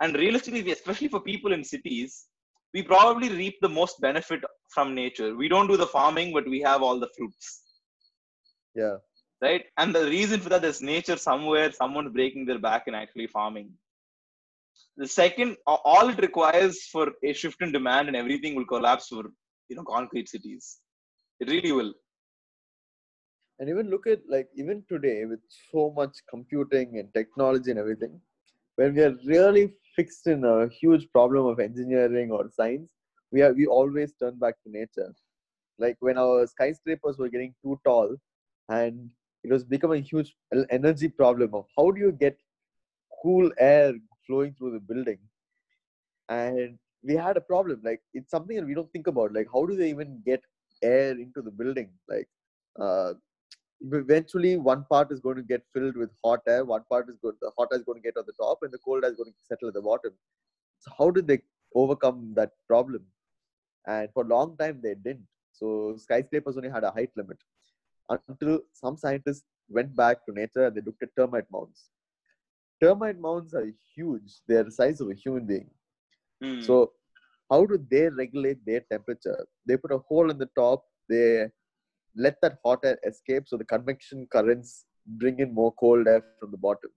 and 0.00 0.14
realistically 0.14 0.70
especially 0.72 1.08
for 1.08 1.20
people 1.20 1.52
in 1.52 1.64
cities 1.64 2.26
we 2.74 2.82
probably 2.82 3.30
reap 3.30 3.56
the 3.60 3.68
most 3.68 4.00
benefit 4.00 4.40
from 4.68 4.94
nature. 4.94 5.34
We 5.34 5.48
don't 5.48 5.68
do 5.68 5.76
the 5.76 5.86
farming 5.86 6.32
but 6.32 6.46
we 6.46 6.60
have 6.60 6.82
all 6.82 7.00
the 7.00 7.08
fruits. 7.16 7.62
Yeah. 8.74 8.96
right? 9.42 9.64
And 9.78 9.94
the 9.94 10.04
reason 10.04 10.40
for 10.40 10.50
that 10.50 10.64
is 10.64 10.82
nature 10.82 11.16
somewhere 11.16 11.72
someone's 11.72 12.12
breaking 12.12 12.46
their 12.46 12.58
back 12.58 12.84
and 12.86 12.94
actually 12.94 13.26
farming. 13.26 13.70
The 14.96 15.08
second 15.08 15.56
all 15.66 16.08
it 16.08 16.20
requires 16.20 16.84
for 16.86 17.12
a 17.24 17.32
shift 17.32 17.62
in 17.62 17.72
demand 17.72 18.08
and 18.08 18.16
everything 18.16 18.54
will 18.54 18.66
collapse 18.66 19.08
for 19.08 19.24
you 19.68 19.76
know 19.76 19.84
concrete 19.84 20.28
cities. 20.28 20.78
It 21.40 21.50
really 21.50 21.72
will 21.72 21.94
And 23.58 23.68
even 23.68 23.90
look 23.90 24.06
at 24.06 24.20
like 24.28 24.48
even 24.56 24.84
today 24.88 25.24
with 25.26 25.40
so 25.72 25.92
much 25.96 26.18
computing 26.28 26.98
and 26.98 27.12
technology 27.14 27.70
and 27.70 27.78
everything, 27.80 28.20
when 28.76 28.94
we 28.94 29.02
are 29.02 29.14
really 29.26 29.74
fixed 29.96 30.26
in 30.26 30.44
a 30.44 30.68
huge 30.68 31.10
problem 31.12 31.46
of 31.46 31.58
engineering 31.60 32.30
or 32.30 32.48
science, 32.50 32.90
we 33.32 33.42
are 33.42 33.52
we 33.52 33.66
always 33.66 34.12
turn 34.14 34.38
back 34.38 34.54
to 34.62 34.70
nature. 34.70 35.14
Like 35.78 35.96
when 36.00 36.18
our 36.18 36.46
skyscrapers 36.46 37.18
were 37.18 37.28
getting 37.28 37.54
too 37.62 37.80
tall, 37.84 38.16
and 38.68 39.10
it 39.44 39.50
was 39.52 39.64
becoming 39.64 40.02
a 40.02 40.06
huge 40.06 40.34
energy 40.70 41.08
problem 41.08 41.54
of 41.54 41.66
how 41.76 41.90
do 41.90 42.00
you 42.00 42.12
get 42.12 42.38
cool 43.22 43.50
air 43.58 43.92
flowing 44.26 44.54
through 44.54 44.72
the 44.72 44.80
building, 44.80 45.18
and 46.28 46.78
we 47.02 47.14
had 47.14 47.36
a 47.36 47.40
problem. 47.40 47.80
Like 47.84 48.00
it's 48.14 48.30
something 48.30 48.56
that 48.56 48.66
we 48.66 48.74
don't 48.74 48.90
think 48.92 49.06
about. 49.06 49.32
Like 49.32 49.48
how 49.52 49.66
do 49.66 49.76
they 49.76 49.90
even 49.90 50.22
get 50.24 50.42
air 50.82 51.12
into 51.12 51.42
the 51.42 51.50
building? 51.50 51.90
Like 52.08 52.28
uh, 52.80 53.14
eventually 53.92 54.56
one 54.56 54.84
part 54.90 55.12
is 55.12 55.20
going 55.20 55.36
to 55.36 55.42
get 55.42 55.62
filled 55.72 55.96
with 55.96 56.10
hot 56.24 56.40
air 56.48 56.64
one 56.64 56.82
part 56.90 57.08
is 57.08 57.16
good 57.22 57.34
the 57.40 57.50
hot 57.56 57.68
air 57.72 57.78
is 57.78 57.84
going 57.84 58.00
to 58.00 58.02
get 58.02 58.16
on 58.16 58.24
the 58.26 58.32
top 58.32 58.58
and 58.62 58.72
the 58.72 58.78
cold 58.78 59.04
air 59.04 59.10
is 59.10 59.16
going 59.16 59.30
to 59.30 59.36
settle 59.46 59.68
at 59.68 59.74
the 59.74 59.80
bottom. 59.80 60.12
So 60.80 60.92
how 60.98 61.10
did 61.10 61.26
they 61.26 61.40
overcome 61.74 62.32
that 62.34 62.52
problem? 62.66 63.04
And 63.86 64.08
for 64.12 64.24
a 64.24 64.28
long 64.28 64.56
time 64.56 64.80
they 64.82 64.94
didn't. 64.94 65.26
So 65.52 65.96
skyscrapers 65.96 66.56
only 66.56 66.70
had 66.70 66.84
a 66.84 66.90
height 66.90 67.10
limit. 67.16 67.38
Until 68.08 68.60
some 68.72 68.96
scientists 68.96 69.44
went 69.68 69.94
back 69.94 70.24
to 70.26 70.32
nature 70.32 70.66
and 70.66 70.76
they 70.76 70.80
looked 70.80 71.02
at 71.02 71.14
termite 71.16 71.50
mounds. 71.52 71.90
Termite 72.82 73.20
mounds 73.20 73.54
are 73.54 73.70
huge. 73.94 74.40
They're 74.46 74.64
the 74.64 74.72
size 74.72 75.00
of 75.00 75.10
a 75.10 75.14
human 75.14 75.46
being. 75.46 75.70
Hmm. 76.40 76.60
so 76.60 76.92
how 77.50 77.64
do 77.66 77.84
they 77.90 78.08
regulate 78.08 78.64
their 78.64 78.80
temperature? 78.92 79.46
They 79.66 79.76
put 79.76 79.90
a 79.90 79.98
hole 79.98 80.30
in 80.30 80.38
the 80.38 80.48
top. 80.56 80.84
They 81.08 81.48
let 82.18 82.36
that 82.42 82.58
hot 82.64 82.80
air 82.84 82.98
escape, 83.06 83.44
so 83.46 83.56
the 83.56 83.64
convection 83.64 84.26
currents 84.30 84.84
bring 85.06 85.38
in 85.38 85.54
more 85.54 85.72
cold 85.72 86.06
air 86.06 86.22
from 86.38 86.50
the 86.50 86.58
bottom. 86.58 86.90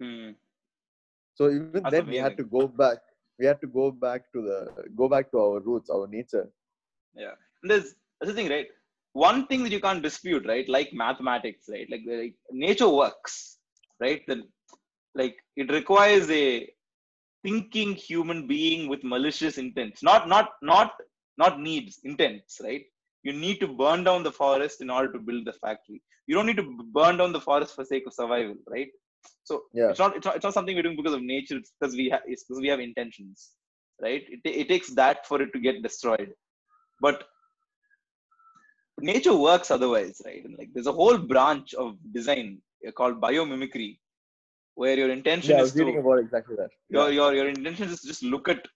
Hmm. 0.00 0.30
So 1.34 1.50
even 1.50 1.82
That's 1.82 1.90
then, 1.90 2.06
we 2.06 2.16
had 2.16 2.36
to 2.36 2.44
go 2.44 2.68
back. 2.68 2.98
We 3.38 3.46
had 3.46 3.60
to 3.60 3.66
go 3.66 3.90
back 3.90 4.22
to 4.32 4.42
the 4.42 4.88
go 4.96 5.08
back 5.08 5.30
to 5.32 5.38
our 5.38 5.60
roots, 5.60 5.90
our 5.90 6.06
nature. 6.06 6.48
Yeah. 7.16 7.34
And 7.62 7.70
there's 7.70 7.94
that's 8.20 8.30
the 8.30 8.34
thing, 8.34 8.48
right? 8.48 8.68
One 9.12 9.46
thing 9.46 9.62
that 9.64 9.72
you 9.72 9.80
can't 9.80 10.02
dispute, 10.02 10.46
right? 10.46 10.68
Like 10.68 10.92
mathematics, 10.92 11.64
right? 11.68 11.88
Like, 11.90 12.02
like 12.06 12.34
nature 12.50 12.88
works, 12.88 13.58
right? 14.00 14.22
Then 14.28 14.44
like 15.14 15.36
it 15.56 15.70
requires 15.72 16.30
a 16.30 16.68
thinking 17.44 17.94
human 17.94 18.46
being 18.46 18.88
with 18.88 19.04
malicious 19.04 19.58
intents. 19.58 20.02
Not 20.02 20.28
not 20.28 20.50
not 20.62 20.92
not 21.36 21.60
needs, 21.60 22.00
intents, 22.04 22.60
right? 22.62 22.84
You 23.24 23.32
need 23.32 23.60
to 23.60 23.68
burn 23.68 24.04
down 24.04 24.22
the 24.22 24.32
forest 24.32 24.80
in 24.82 24.90
order 24.90 25.12
to 25.12 25.18
build 25.18 25.46
the 25.46 25.54
factory. 25.54 26.02
You 26.26 26.36
don't 26.36 26.46
need 26.46 26.58
to 26.58 26.68
burn 26.92 27.18
down 27.18 27.32
the 27.32 27.40
forest 27.40 27.74
for 27.74 27.84
sake 27.84 28.04
of 28.06 28.14
survival, 28.14 28.56
right? 28.68 28.88
So 29.44 29.62
Yeah. 29.72 29.90
it's 29.90 30.00
not 30.00 30.16
it's 30.16 30.26
not 30.26 30.36
it's 30.36 30.44
not 30.44 30.54
something 30.54 30.76
we're 30.76 30.82
doing 30.88 30.96
because 30.96 31.14
of 31.14 31.22
nature. 31.22 31.56
It's 31.58 31.72
because 31.78 31.96
we 31.96 32.08
have 32.10 32.22
it's 32.26 32.44
because 32.44 32.60
we 32.60 32.68
have 32.68 32.80
intentions, 32.80 33.52
right? 34.02 34.24
It, 34.28 34.40
it 34.44 34.68
takes 34.68 34.90
that 34.94 35.26
for 35.26 35.42
it 35.42 35.52
to 35.54 35.60
get 35.60 35.82
destroyed. 35.82 36.32
But 37.00 37.24
nature 39.00 39.36
works 39.36 39.70
otherwise, 39.70 40.20
right? 40.24 40.44
And 40.44 40.56
like 40.58 40.70
there's 40.74 40.86
a 40.86 40.92
whole 40.92 41.18
branch 41.18 41.74
of 41.74 41.96
design 42.12 42.60
called 42.96 43.20
biomimicry, 43.20 43.98
where 44.74 44.96
your 44.96 45.10
intention 45.10 45.50
Yeah, 45.50 45.60
I 45.60 45.62
is 45.62 45.72
was 45.72 45.76
reading 45.76 45.98
to 45.98 45.98
about 45.98 46.18
exactly 46.20 46.56
that. 46.56 46.70
your 46.90 47.10
your 47.12 47.34
your 47.34 47.48
intention 47.48 47.88
is 47.88 48.00
to 48.02 48.08
just 48.08 48.22
look 48.22 48.48
at 48.48 48.66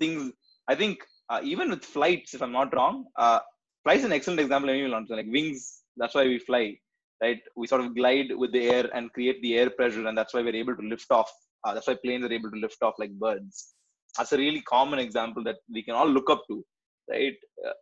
things. 0.00 0.32
I 0.68 0.74
think 0.74 0.98
uh, 1.30 1.40
even 1.42 1.70
with 1.70 1.84
flights, 1.84 2.34
if 2.34 2.42
I'm 2.42 2.52
not 2.52 2.74
wrong, 2.74 3.06
uh, 3.16 3.40
flight's 3.82 4.04
an 4.04 4.12
excellent 4.12 4.40
example. 4.40 4.70
Like 5.08 5.26
wings. 5.30 5.82
That's 5.96 6.14
why 6.14 6.24
we 6.24 6.38
fly, 6.38 6.76
right? 7.22 7.40
We 7.56 7.66
sort 7.66 7.82
of 7.82 7.94
glide 7.94 8.34
with 8.34 8.52
the 8.52 8.68
air 8.68 8.90
and 8.94 9.12
create 9.12 9.40
the 9.42 9.56
air 9.56 9.70
pressure, 9.70 10.06
and 10.06 10.16
that's 10.16 10.34
why 10.34 10.42
we're 10.42 10.56
able 10.56 10.76
to 10.76 10.82
lift 10.82 11.10
off. 11.10 11.30
Uh, 11.64 11.72
that's 11.72 11.86
why 11.86 11.96
planes 12.04 12.24
are 12.24 12.32
able 12.32 12.50
to 12.50 12.58
lift 12.58 12.82
off 12.82 12.94
like 12.98 13.12
birds. 13.12 13.74
That's 14.16 14.32
a 14.32 14.38
really 14.38 14.60
common 14.62 14.98
example 14.98 15.42
that 15.44 15.56
we 15.72 15.82
can 15.82 15.94
all 15.94 16.08
look 16.08 16.30
up 16.30 16.42
to, 16.48 16.64
right? 17.10 17.34
Uh, 17.66 17.72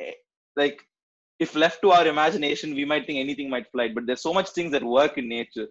eh, 0.00 0.12
like 0.56 0.80
if 1.38 1.54
left 1.54 1.80
to 1.82 1.90
our 1.90 2.06
imagination, 2.06 2.74
we 2.74 2.84
might 2.84 3.06
think 3.06 3.18
anything 3.18 3.48
might 3.48 3.70
fly, 3.72 3.88
but 3.92 4.06
there's 4.06 4.22
so 4.22 4.34
much 4.34 4.50
things 4.50 4.72
that 4.72 4.84
work 4.84 5.18
in 5.18 5.28
nature. 5.28 5.68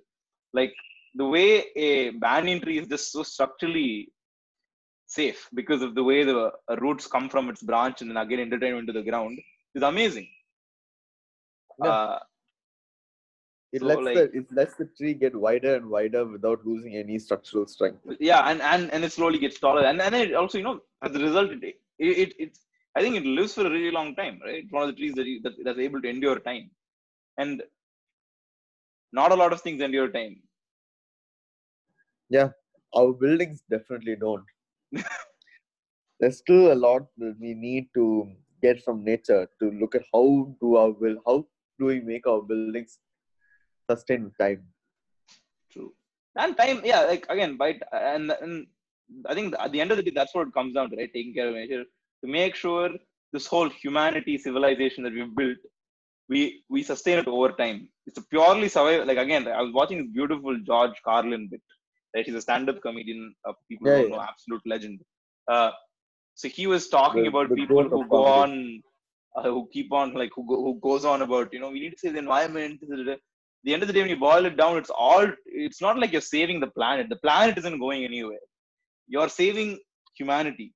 Like 0.53 0.73
the 1.15 1.25
way 1.25 1.65
a 1.75 2.11
banyan 2.11 2.61
tree 2.61 2.79
is 2.79 2.87
just 2.87 3.11
so 3.11 3.23
structurally 3.23 4.11
safe 5.19 5.39
because 5.59 5.81
of 5.87 5.91
the 5.99 6.03
way 6.09 6.19
the 6.31 6.39
roots 6.83 7.05
come 7.15 7.27
from 7.33 7.49
its 7.53 7.61
branch 7.69 8.01
and 8.01 8.09
then 8.11 8.19
again 8.25 8.41
intertwine 8.45 8.77
into 8.81 8.93
the 8.97 9.05
ground 9.09 9.37
is 9.75 9.83
amazing. 9.93 10.27
Yeah. 11.83 11.89
Uh, 11.91 12.19
It 13.75 13.81
so, 13.81 13.87
lets 13.89 14.05
like- 14.05 14.17
the 14.19 14.23
it 14.39 14.47
lets 14.57 14.73
the 14.79 14.85
tree 14.97 15.13
get 15.23 15.33
wider 15.45 15.71
and 15.77 15.85
wider 15.95 16.21
without 16.35 16.59
losing 16.69 16.93
any 17.01 17.17
structural 17.25 17.65
strength. 17.73 18.01
yeah, 18.29 18.41
and, 18.49 18.59
and 18.71 18.83
and 18.93 19.01
it 19.07 19.13
slowly 19.17 19.39
gets 19.43 19.59
taller, 19.65 19.83
and 19.89 20.01
and 20.05 20.15
it 20.23 20.33
also 20.41 20.57
you 20.59 20.65
know 20.69 20.77
as 21.07 21.13
a 21.19 21.21
result 21.27 21.51
it 21.57 21.63
it, 22.07 22.13
it 22.23 22.31
it's 22.45 22.59
I 22.97 23.01
think 23.03 23.15
it 23.19 23.27
lives 23.37 23.53
for 23.57 23.65
a 23.67 23.73
really 23.75 23.93
long 23.97 24.09
time, 24.21 24.35
right? 24.45 24.59
It's 24.63 24.73
one 24.77 24.83
of 24.85 24.89
the 24.91 24.97
trees 24.99 25.13
that, 25.19 25.27
you, 25.31 25.37
that 25.45 25.53
that's 25.65 25.83
able 25.87 26.01
to 26.05 26.09
endure 26.15 26.39
time, 26.49 26.65
and 27.43 27.63
not 29.19 29.31
a 29.35 29.39
lot 29.41 29.53
of 29.55 29.61
things 29.65 29.81
endure 29.87 30.09
time. 30.19 30.35
Yeah, 32.37 32.49
our 32.99 33.13
buildings 33.23 33.59
definitely 33.75 34.17
don't. 34.25 34.49
There's 36.19 36.37
still 36.37 36.71
a 36.71 36.75
lot 36.75 37.07
that 37.17 37.35
we 37.39 37.53
need 37.53 37.89
to 37.95 38.31
get 38.61 38.83
from 38.83 39.03
nature 39.03 39.47
to 39.59 39.71
look 39.71 39.95
at 39.95 40.03
how 40.13 40.55
do 40.61 40.75
our 40.75 40.91
will 40.91 41.17
how 41.25 41.45
do 41.79 41.85
we 41.85 41.99
make 41.99 42.27
our 42.27 42.41
buildings 42.41 42.99
sustain 43.89 44.31
time. 44.39 44.63
True. 45.71 45.93
And 46.35 46.55
time, 46.55 46.81
yeah, 46.85 47.01
like 47.01 47.25
again, 47.29 47.57
by 47.57 47.79
and 47.91 48.31
and 48.41 48.67
I 49.27 49.33
think 49.33 49.55
at 49.59 49.71
the 49.71 49.81
end 49.81 49.91
of 49.91 49.97
the 49.97 50.03
day, 50.03 50.11
that's 50.13 50.33
what 50.33 50.47
it 50.47 50.53
comes 50.53 50.75
down 50.75 50.89
to, 50.91 50.95
right? 50.95 51.11
Taking 51.13 51.33
care 51.33 51.47
of 51.47 51.55
nature 51.55 51.83
to 52.23 52.31
make 52.31 52.55
sure 52.55 52.89
this 53.33 53.47
whole 53.47 53.69
humanity 53.69 54.37
civilization 54.37 55.03
that 55.03 55.13
we've 55.13 55.35
built, 55.35 55.57
we 56.29 56.63
we 56.69 56.83
sustain 56.83 57.19
it 57.19 57.27
over 57.27 57.51
time. 57.51 57.89
It's 58.07 58.17
a 58.17 58.23
purely 58.23 58.69
survival. 58.69 59.05
Like 59.05 59.17
again, 59.17 59.47
I 59.47 59.61
was 59.61 59.73
watching 59.73 59.97
this 59.99 60.13
beautiful 60.13 60.57
George 60.59 60.97
Carlin 61.03 61.47
bit. 61.49 61.61
Right, 62.15 62.25
he's 62.25 62.35
a 62.35 62.41
stand-up 62.41 62.81
comedian. 62.81 63.33
Uh, 63.47 63.53
people 63.69 63.87
Yeah, 63.87 63.97
don't 63.99 64.09
yeah. 64.09 64.15
know, 64.17 64.21
absolute 64.21 64.61
legend. 64.65 64.99
Uh, 65.47 65.71
so 66.35 66.47
he 66.47 66.67
was 66.67 66.89
talking 66.89 67.23
The- 67.23 67.29
about 67.29 67.49
the 67.49 67.55
people 67.55 67.83
who 67.89 68.07
go 68.07 68.25
on 68.25 68.81
uh, 69.37 69.43
who 69.43 69.61
keep 69.71 69.91
on 69.93 70.13
like 70.13 70.31
who, 70.35 70.45
go, 70.45 70.57
who 70.65 70.73
goes 70.81 71.05
on 71.05 71.21
about 71.21 71.53
you 71.53 71.59
know 71.61 71.69
we 71.75 71.79
need 71.79 71.91
to 71.91 71.97
save 72.03 72.13
the 72.13 72.19
environment. 72.19 72.81
The 73.63 73.73
end 73.73 73.83
of 73.83 73.87
the 73.87 73.93
day, 73.93 74.01
when 74.01 74.09
you 74.09 74.17
boil 74.17 74.45
it 74.49 74.57
down, 74.57 74.77
it's 74.81 74.89
all 74.89 75.25
it's 75.45 75.81
not 75.85 75.97
like 75.99 76.11
you're 76.11 76.21
saving 76.35 76.59
the 76.59 76.71
planet. 76.79 77.07
The 77.09 77.21
planet 77.27 77.57
isn't 77.61 77.79
going 77.79 78.03
anywhere. 78.03 78.43
You're 79.07 79.29
saving 79.29 79.69
humanity. 80.19 80.73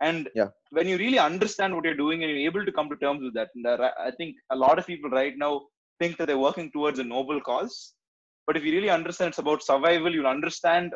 And 0.00 0.30
Yeah. 0.34 0.48
when 0.70 0.88
you 0.88 0.96
really 0.96 1.18
understand 1.18 1.74
what 1.74 1.84
you're 1.84 2.02
doing 2.04 2.22
and 2.22 2.30
you're 2.32 2.50
able 2.50 2.64
to 2.64 2.72
come 2.72 2.88
to 2.90 2.96
terms 2.96 3.22
with 3.22 3.34
that, 3.34 3.50
and 3.54 3.66
I 3.66 4.10
think 4.18 4.36
a 4.50 4.56
lot 4.56 4.78
of 4.78 4.86
people 4.86 5.10
right 5.10 5.36
now 5.36 5.52
think 5.98 6.16
that 6.16 6.26
they're 6.28 6.38
working 6.48 6.70
towards 6.76 6.98
a 7.00 7.04
noble 7.04 7.40
cause. 7.50 7.74
But 8.50 8.56
if 8.56 8.64
you 8.64 8.72
really 8.72 8.90
understand 8.90 9.28
it's 9.28 9.38
about 9.38 9.62
survival, 9.62 10.12
you'll 10.12 10.26
understand 10.26 10.92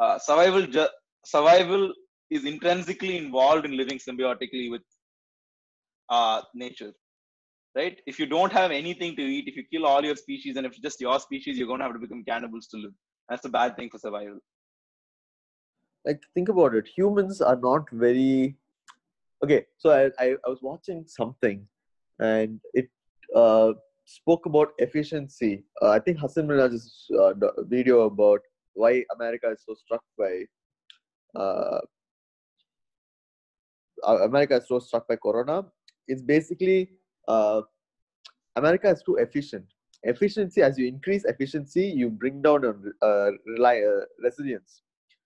uh, 0.00 0.18
survival. 0.18 0.66
Ju- 0.66 0.94
survival 1.26 1.92
is 2.30 2.46
intrinsically 2.46 3.18
involved 3.18 3.66
in 3.66 3.76
living 3.76 3.98
symbiotically 3.98 4.70
with 4.70 4.80
uh, 6.08 6.40
nature. 6.54 6.94
Right? 7.74 8.00
If 8.06 8.18
you 8.18 8.24
don't 8.24 8.52
have 8.52 8.70
anything 8.70 9.16
to 9.16 9.22
eat, 9.22 9.48
if 9.48 9.56
you 9.56 9.64
kill 9.70 9.84
all 9.84 10.02
your 10.02 10.16
species, 10.16 10.56
and 10.56 10.64
if 10.64 10.72
it's 10.72 10.80
just 10.80 11.02
your 11.02 11.20
species, 11.20 11.58
you're 11.58 11.66
going 11.66 11.80
to 11.80 11.84
have 11.84 11.92
to 11.92 11.98
become 11.98 12.24
cannibals 12.24 12.68
to 12.68 12.78
live. 12.78 12.92
That's 13.28 13.44
a 13.44 13.50
bad 13.50 13.76
thing 13.76 13.90
for 13.90 13.98
survival. 13.98 14.38
like 16.06 16.22
think 16.34 16.48
about 16.48 16.74
it 16.74 16.88
humans 16.96 17.40
are 17.40 17.56
not 17.56 17.90
very 17.92 18.56
okay 19.44 19.64
so 19.78 19.90
i 19.90 20.02
i, 20.24 20.30
I 20.46 20.48
was 20.48 20.62
watching 20.62 21.04
something 21.06 21.66
and 22.18 22.60
it 22.74 22.88
uh, 23.42 23.72
spoke 24.14 24.46
about 24.50 24.72
efficiency 24.86 25.52
uh, 25.82 25.90
i 25.96 25.98
think 25.98 26.18
Hasan 26.22 26.46
Minhaj's 26.48 26.86
uh, 27.22 27.32
video 27.74 28.00
about 28.12 28.40
why 28.82 28.92
america 29.16 29.50
is 29.56 29.62
so 29.66 29.74
struck 29.82 30.04
by 30.22 30.32
uh, 31.42 31.80
uh, 34.08 34.18
america 34.28 34.56
is 34.56 34.68
so 34.68 34.78
struck 34.78 35.06
by 35.08 35.16
corona 35.16 35.58
it's 36.08 36.22
basically 36.22 36.78
uh, 37.28 37.60
america 38.62 38.88
is 38.96 39.02
too 39.08 39.16
efficient 39.26 39.66
efficiency 40.14 40.62
as 40.68 40.78
you 40.78 40.86
increase 40.94 41.24
efficiency 41.34 41.84
you 42.02 42.08
bring 42.22 42.42
down 42.42 42.64
on 42.70 42.92
uh, 43.08 43.30
rely, 43.56 43.76
uh, 43.90 44.04
resilience 44.28 44.82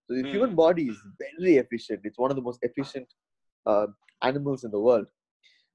so 0.07 0.15
the 0.15 0.23
Hmm. 0.23 0.31
human 0.31 0.55
body 0.55 0.85
is 0.89 0.99
very 1.21 1.57
efficient. 1.57 2.01
It's 2.05 2.19
one 2.19 2.31
of 2.31 2.37
the 2.37 2.43
most 2.43 2.61
efficient 2.63 3.09
uh, 3.67 3.87
animals 4.23 4.63
in 4.63 4.71
the 4.71 4.79
world. 4.79 5.07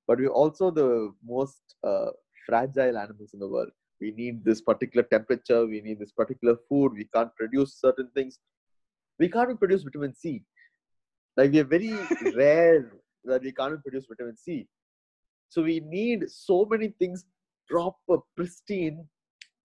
But 0.07 0.19
we're 0.19 0.37
also 0.41 0.71
the 0.71 1.13
most 1.23 1.75
uh, 1.83 2.11
fragile 2.45 2.97
animals 2.97 3.33
in 3.33 3.39
the 3.39 3.47
world. 3.47 3.69
We 3.99 4.11
need 4.11 4.43
this 4.43 4.61
particular 4.61 5.03
temperature. 5.03 5.65
We 5.65 5.81
need 5.81 5.99
this 5.99 6.11
particular 6.11 6.57
food. 6.67 6.93
We 6.93 7.07
can't 7.13 7.33
produce 7.35 7.75
certain 7.79 8.09
things. 8.15 8.39
We 9.19 9.29
can't 9.29 9.59
produce 9.59 9.83
vitamin 9.83 10.15
C. 10.15 10.43
Like 11.37 11.51
we're 11.51 11.63
very 11.63 11.93
rare 12.35 12.91
that 13.25 13.43
we 13.43 13.51
can't 13.51 13.81
produce 13.81 14.05
vitamin 14.07 14.37
C. 14.37 14.67
So 15.49 15.61
we 15.61 15.81
need 15.81 16.29
so 16.29 16.65
many 16.69 16.89
things 16.99 17.25
proper, 17.69 18.17
pristine, 18.35 19.05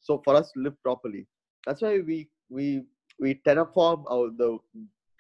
so 0.01 0.21
for 0.25 0.37
us 0.37 0.53
to 0.53 0.61
live 0.61 0.81
properly. 0.83 1.27
That's 1.67 1.83
why 1.83 2.01
we 2.01 2.29
we 2.49 2.83
we 3.19 3.41
terraform 3.47 4.05
our 4.11 4.31
the 4.31 4.59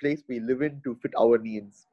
place 0.00 0.22
we 0.28 0.40
live 0.40 0.62
in 0.62 0.80
to 0.84 0.94
fit 1.02 1.12
our 1.18 1.38
needs. 1.38 1.86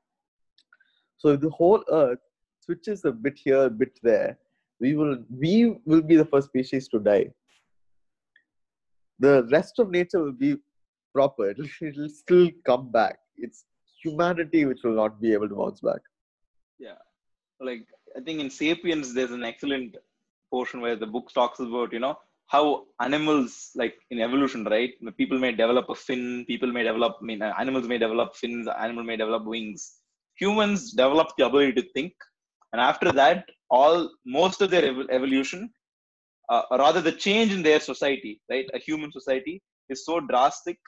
So 1.18 1.30
if 1.30 1.40
the 1.40 1.50
whole 1.50 1.84
earth 1.90 2.20
switches 2.60 3.06
a 3.06 3.12
bit 3.12 3.40
here, 3.44 3.66
a 3.66 3.70
bit 3.70 4.00
there, 4.04 4.38
we 4.80 4.96
will 4.96 5.18
we 5.30 5.76
will 5.86 6.02
be 6.02 6.16
the 6.16 6.26
first 6.26 6.48
species 6.48 6.88
to 6.90 7.00
die. 7.00 7.28
The 9.20 9.48
rest 9.52 9.80
of 9.80 9.90
nature 9.90 10.24
will 10.24 10.34
be 10.34 10.58
proper. 11.14 11.50
It'll, 11.82 12.10
still 12.10 12.50
come 12.66 12.92
back. 12.92 13.20
It's 13.38 13.66
humanity 14.04 14.66
which 14.66 14.80
will 14.84 14.96
not 14.96 15.22
be 15.22 15.34
able 15.34 15.50
to 15.50 15.56
bounce 15.56 15.82
back. 15.82 16.02
Yeah 16.80 16.98
like 17.64 17.88
I 18.18 18.22
think 18.22 18.40
in 18.40 18.50
Sapiens 18.50 19.14
there's 19.14 19.32
an 19.32 19.44
excellent 19.44 19.98
portion 20.52 20.82
where 20.82 20.96
the 20.96 21.08
book 21.08 21.32
talks 21.34 21.60
about 21.60 21.94
you 21.94 22.00
know 22.00 22.16
how 22.48 22.86
animals 23.00 23.72
like 23.76 23.96
in 24.12 24.20
evolution 24.20 24.64
right 24.66 24.94
people 25.18 25.40
may 25.40 25.52
develop 25.52 25.90
a 25.90 25.96
fin 25.96 26.46
people 26.46 26.72
may 26.72 26.84
develop 26.84 27.18
I 27.22 27.26
mean 27.26 27.42
uh, 27.42 27.54
animals 27.58 27.88
may 27.88 27.98
develop 27.98 28.36
fins 28.36 28.68
animal 28.68 29.04
may 29.04 29.18
develop 29.18 29.46
wings 29.46 30.00
humans 30.36 30.92
develop 30.92 31.30
the 31.38 31.46
ability 31.46 31.74
to 31.82 31.90
think 31.94 32.14
and 32.74 32.82
after 32.82 33.12
that 33.22 33.46
all 33.70 34.10
most 34.26 34.62
of 34.62 34.72
their 34.72 34.86
ev- 34.92 35.10
evolution 35.20 35.62
uh, 36.50 36.64
or 36.72 36.80
rather 36.80 37.02
the 37.02 37.12
change 37.28 37.54
in 37.58 37.64
their 37.64 37.82
society 37.92 38.34
right 38.52 38.68
a 38.74 38.80
human 38.88 39.12
society 39.20 39.62
is 39.90 40.06
so 40.06 40.20
drastic 40.32 40.80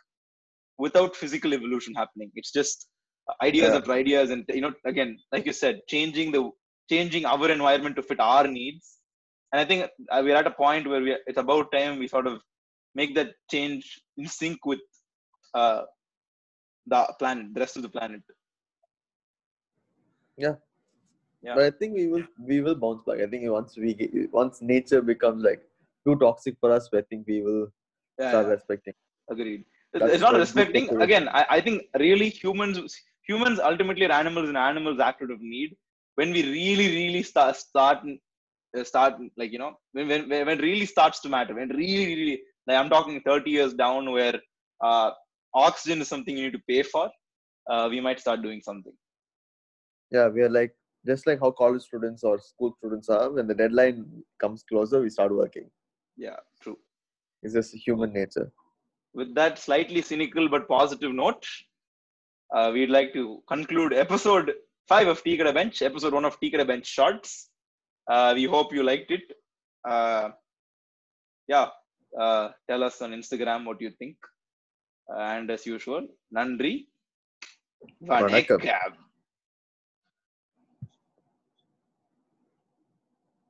without 0.86 1.16
physical 1.22 1.54
evolution 1.60 1.94
happening 2.02 2.32
it's 2.36 2.54
just 2.60 2.88
ideas 3.50 3.74
Yeah. 3.74 3.80
after 3.80 3.94
ideas 3.94 4.32
and 4.32 4.46
you 4.58 4.62
know 4.66 4.74
again 4.94 5.12
like 5.34 5.46
you 5.50 5.54
said 5.64 5.80
changing 5.94 6.32
the 6.36 6.44
changing 6.94 7.26
our 7.34 7.50
environment 7.58 7.96
to 7.98 8.04
fit 8.10 8.22
our 8.32 8.48
needs 8.60 8.88
and 9.52 9.60
i 9.62 9.66
think 9.70 9.82
uh, 10.14 10.22
we're 10.26 10.42
at 10.44 10.52
a 10.54 10.58
point 10.66 10.88
where 10.92 11.04
we 11.08 11.12
it's 11.30 11.44
about 11.46 11.72
time 11.78 12.00
we 12.04 12.08
sort 12.16 12.28
of 12.32 12.38
make 13.00 13.14
that 13.20 13.32
change 13.54 13.86
in 14.18 14.28
sync 14.40 14.60
with 14.72 14.84
uh, 15.62 15.82
the 16.88 17.02
planet 17.20 17.48
the 17.54 17.60
rest 17.66 17.78
of 17.78 17.84
the 17.84 17.90
planet 17.98 18.22
Yeah. 20.38 20.56
But 21.54 21.64
I 21.64 21.72
think 21.72 21.96
we 21.96 22.08
will 22.08 22.24
we 22.40 22.62
will 22.62 22.76
bounce 22.76 23.04
back. 23.06 23.20
I 23.20 23.28
think 23.28 23.50
once 23.50 23.78
we 23.78 23.94
get, 23.94 24.34
once 24.34 24.62
nature 24.62 25.02
becomes 25.02 25.44
like 25.44 25.62
too 26.06 26.16
toxic 26.18 26.56
for 26.60 26.72
us, 26.72 26.90
I 26.94 27.02
think 27.02 27.28
we 27.28 27.42
will 27.42 27.68
yeah, 28.20 28.30
start 28.30 28.48
yeah, 28.48 28.52
respecting. 28.54 28.94
agreed. 29.30 29.66
That's 29.94 30.14
it's 30.14 30.22
not 30.22 30.36
respecting. 30.36 30.90
again 31.02 31.30
I, 31.30 31.46
I 31.50 31.62
think 31.62 31.84
really 32.00 32.30
humans 32.30 32.80
humans 33.28 33.60
ultimately 33.60 34.06
are 34.06 34.12
animals 34.12 34.50
and 34.50 34.58
animals 34.58 35.00
act 35.00 35.22
out 35.22 35.32
of 35.32 35.42
need. 35.42 35.76
When 36.16 36.32
we 36.32 36.44
really 36.44 36.88
really 36.96 37.24
start 37.24 37.56
start 37.56 38.00
uh, 38.78 38.84
start 38.84 39.16
like 39.38 39.52
you 39.52 39.60
know 39.60 39.74
when, 39.94 40.08
when 40.08 40.30
when 40.30 40.46
when 40.48 40.60
really 40.60 40.86
starts 40.86 41.20
to 41.22 41.30
matter 41.30 41.56
when 41.56 41.70
really 41.70 42.08
really 42.16 42.42
like 42.68 42.78
i'm 42.78 42.90
talking 42.90 43.22
30 43.26 43.52
years 43.52 43.74
down 43.74 44.12
where 44.12 44.36
uh, 44.84 45.12
oxygen 45.54 46.02
is 46.02 46.08
something 46.08 46.38
you 46.38 46.46
need 46.46 46.58
to 46.60 46.64
pay 46.68 46.84
for 46.84 47.10
uh, 47.70 47.88
we 47.90 48.00
might 48.00 48.20
start 48.20 48.42
doing 48.42 48.62
something. 48.62 48.94
Yeah, 50.12 50.28
we 50.28 50.42
are 50.42 50.50
like 50.50 50.76
just 51.08 51.28
like 51.28 51.40
how 51.40 51.52
college 51.52 51.82
students 51.84 52.24
or 52.24 52.40
school 52.40 52.74
students 52.80 53.10
are. 53.10 53.30
When 53.32 53.48
the 53.48 53.54
deadline 53.56 54.06
comes 54.42 54.64
closer, 54.64 55.02
we 55.02 55.10
start 55.10 55.34
working. 55.44 55.70
yeah 56.26 56.38
true 56.64 56.78
It's 57.44 57.54
just 57.58 57.74
human 57.88 58.12
nature. 58.20 58.48
with 59.20 59.30
that 59.40 59.58
slightly 59.66 60.02
cynical 60.10 60.46
but 60.54 60.64
positive 60.68 61.14
note, 61.14 61.46
uh, 62.56 62.70
we'd 62.76 62.94
like 62.98 63.12
to 63.18 63.24
conclude 63.52 63.94
episode 63.94 64.52
five 64.92 65.08
of 65.14 65.24
Tea 65.24 65.38
Bench, 65.58 65.82
episode 65.82 66.14
one 66.14 66.26
of 66.26 66.40
Tea 66.40 66.52
Bench 66.72 66.88
Shorts. 66.88 67.50
Uh, 68.14 68.32
we 68.36 68.46
hope 68.46 68.74
you 68.74 68.84
liked 68.84 69.12
it. 69.12 69.24
Uh, 69.94 70.30
yeah, 71.48 71.68
uh, 72.20 72.50
tell 72.70 72.84
us 72.84 73.02
on 73.02 73.12
Instagram 73.12 73.66
what 73.66 73.82
you 73.82 73.92
think. 74.02 74.18
and 75.10 75.50
as 75.52 75.66
usual, 75.66 76.08
Nandri. 76.36 76.88
Vanakkam. 78.02 78.96